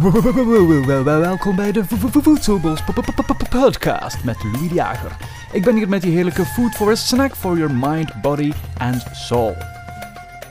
[0.00, 1.84] Welkom bij de
[2.22, 5.16] Voedselbos podcast met Louis Jager.
[5.52, 9.04] Ik ben hier met die heerlijke food for a snack for your mind, body and
[9.12, 9.56] soul.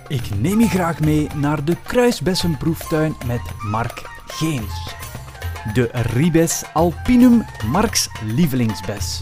[0.07, 4.95] Ik neem je graag mee naar de kruisbessenproeftuin met Mark Geens.
[5.73, 9.21] De Ribes alpinum Marks lievelingsbes.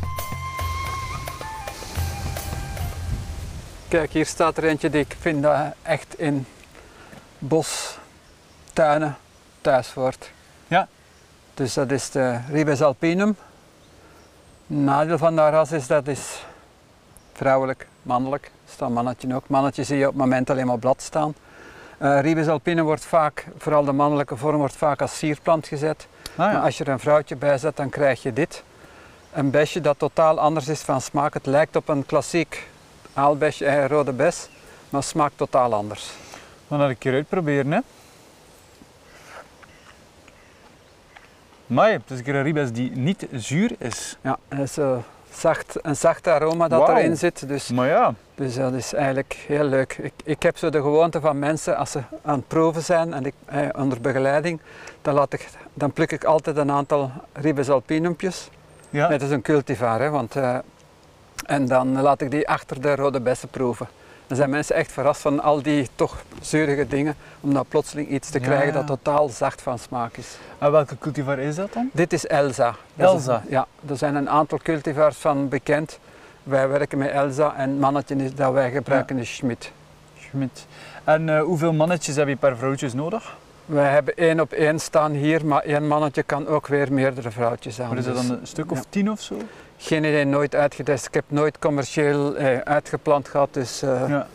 [3.87, 6.45] Kijk, hier staat er eentje die ik vind dat echt in
[7.37, 9.17] bostuinen
[9.61, 10.31] thuis hoort.
[10.67, 10.87] Ja.
[11.53, 13.35] Dus dat is de Ribes alpinum.
[14.67, 16.45] Nadeel van dat ras is dat is
[17.33, 18.51] vrouwelijk, mannelijk.
[18.69, 19.47] Staat mannetje ook.
[19.47, 21.33] Mannetje zie je op het moment alleen maar blad staan.
[22.01, 26.07] Uh, Ribes alpinum wordt vaak, vooral de mannelijke vorm, wordt vaak als sierplant gezet.
[26.21, 26.51] Ah, ja.
[26.51, 28.63] Maar als je er een vrouwtje bij zet, dan krijg je dit.
[29.33, 31.33] Een besje dat totaal anders is van smaak.
[31.33, 32.67] Het lijkt op een klassiek
[33.13, 34.49] aalbesje, eh, rode bes,
[34.89, 36.11] maar smaakt totaal anders.
[36.67, 37.79] Dan dat een keer uitproberen, hè.
[41.69, 44.17] Maar het is een ribes die niet zuur is.
[44.21, 44.97] Ja, het is eh,
[45.31, 47.47] zacht, een zacht aroma dat erin zit.
[47.47, 49.97] Dus, Maar ja, dus dat is eigenlijk heel leuk.
[50.01, 53.25] Ik, ik heb zo de gewoonte van mensen, als ze aan het proeven zijn en
[53.25, 54.59] ik, eh, onder begeleiding,
[55.01, 58.49] dan, laat ik, dan pluk ik altijd een aantal ribes alpinumpjes.
[58.89, 59.07] ja.
[59.07, 60.57] Net als een cultivar, hè, want, eh,
[61.45, 63.87] en dan laat ik die achter de rode bessen proeven.
[64.29, 68.29] Dan zijn mensen echt verrast van al die toch zeurige dingen, om dan plotseling iets
[68.29, 68.73] te krijgen ja.
[68.73, 70.37] dat totaal zacht van smaak is.
[70.57, 71.89] En welke cultivar is dat dan?
[71.93, 72.75] Dit is Elsa.
[72.95, 73.43] Dat is- Elsa?
[73.49, 75.99] ja, er zijn een aantal cultivars van bekend.
[76.43, 79.71] Wij werken met Elsa en het mannetje dat wij gebruiken is Schmidt.
[80.29, 80.65] Schmidt.
[81.03, 83.35] En eh, hoeveel mannetjes heb je per vrouwtjes nodig?
[83.65, 87.81] Wij hebben één op één staan hier, maar één mannetje kan ook weer meerdere vrouwtjes
[87.81, 87.89] aan.
[87.89, 88.83] Wat is dat Dus dan, een stuk of ja.
[88.89, 89.35] tien of zo?
[89.81, 91.05] Geen idee, nooit uitgetest.
[91.05, 93.81] Ik heb nooit commercieel eh, uitgeplant gehad, dus...
[93.81, 94.27] eh, Ja.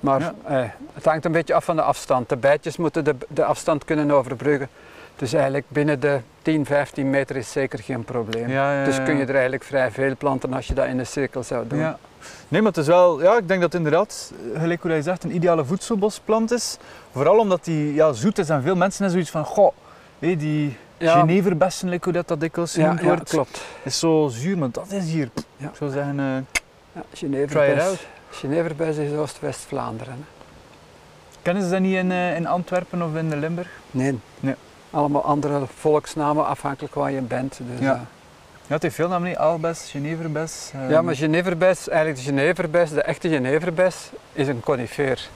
[0.00, 0.34] Maar Ja.
[0.44, 2.28] eh, het hangt een beetje af van de afstand.
[2.28, 4.68] De bijtjes moeten de, de afstand kunnen overbruggen.
[5.16, 8.48] Dus eigenlijk binnen de 10, 15 meter is zeker geen probleem.
[8.48, 11.42] Ja, Dus kun je er eigenlijk vrij veel planten als je dat in een cirkel
[11.42, 11.78] zou doen.
[11.78, 11.98] Ja.
[12.48, 15.24] Nee, maar het is wel, ja, ik denk dat het inderdaad, gelijk hoe je zegt,
[15.24, 16.76] een ideale voedselbosplant is.
[17.12, 19.72] Vooral omdat die ja, zoet is en veel mensen hebben zoiets van, goh,
[20.18, 21.20] hé, die Ja.
[21.20, 23.60] Geneverbessen, like hoe dat, dat dikwijls Ja, genoemd ja, wordt, klopt.
[23.82, 25.28] is zo zuur, maar dat is hier.
[25.56, 25.68] Ja.
[25.68, 26.40] Ik zou zeggen, eh Ja,
[26.92, 27.82] try it Geneverbes.
[27.84, 28.06] out.
[28.30, 30.26] Geneverbes is Oost-West-Vlaanderen.
[31.42, 33.68] Kennen ze dat niet in, eh, in Antwerpen of in Limburg?
[33.90, 34.18] Nee.
[34.40, 34.54] Nee.
[34.90, 37.60] Allemaal andere volksnamen afhankelijk waar je bent.
[37.70, 37.92] Dus, Ja.
[37.94, 38.00] eh,
[38.66, 39.36] Ja, het heeft veel namen, niet?
[39.36, 40.70] Aalbes, Geneverbes.
[40.88, 43.96] ja, maar Geneverbes, eigenlijk de Geneverbes, de echte Geneverbes,
[44.32, 45.28] is een conifeer.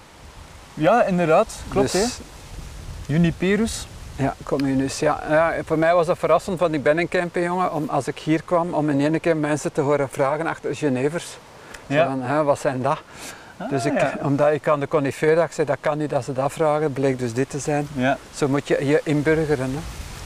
[0.75, 2.19] Ja, inderdaad, klopt Dus.
[3.07, 3.87] Juniperus.
[4.17, 4.99] Ja, communus.
[4.99, 7.73] Ja, ja, voor mij was dat verrassend, want ik ben een campingjongen.
[7.73, 11.39] Om, als ik hier kwam, om in één keer mensen te horen vragen achter Genevers.
[11.87, 12.07] Ja.
[12.07, 12.99] Van, hè, wat zijn dat?
[13.57, 14.15] Ah, dus ik, ja.
[14.29, 17.19] omdat ik aan de conifeer dacht, zei, dat kan niet dat ze dat vragen, bleek
[17.19, 17.89] dus dit te zijn.
[17.93, 18.19] Ja.
[18.35, 19.71] Zo moet je je inburgeren.
[19.71, 19.79] Hè.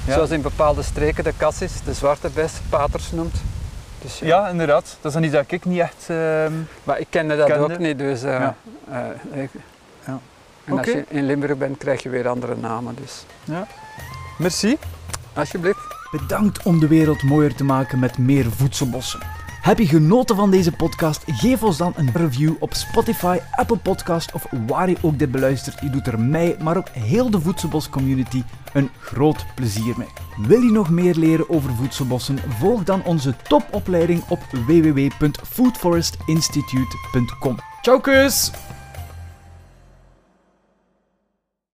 [0.05, 0.13] Ja.
[0.15, 3.35] Zoals in bepaalde streken de cassis, de zwarte bes, paters noemt.
[4.03, 4.27] Dus, ja.
[4.27, 4.85] ja, inderdaad.
[5.01, 6.05] Dat is dan iets dat ik niet echt...
[6.09, 6.53] ehm,
[6.85, 7.63] Maar ik kende dat Kende.
[7.73, 8.23] ook niet, dus...
[8.23, 8.55] eh, Ja.
[9.33, 9.51] eh, ik-
[10.07, 10.19] Ja.
[10.69, 10.97] En als Oké.
[10.97, 12.97] je in Limburg bent, krijg je weer andere namen.
[13.01, 13.25] Dus.
[14.39, 14.77] Merci.
[15.33, 15.97] Alsjeblieft.
[16.11, 19.21] Bedankt om de wereld mooier te maken met meer voedselbossen.
[19.61, 21.23] Heb je genoten van deze podcast?
[21.27, 25.81] Geef ons dan een review op Spotify, Apple Podcast of waar je ook dit beluistert.
[25.81, 28.43] Je doet er mij, maar ook heel de voedselbos community
[28.73, 30.09] een groot plezier mee.
[30.47, 32.39] Wil je nog meer leren over voedselbossen?
[32.59, 37.57] Volg dan onze topopleiding op www.foodforestinstitute.com.
[37.83, 38.51] Ciao kus!